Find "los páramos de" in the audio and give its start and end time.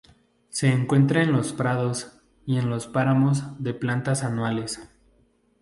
2.71-3.75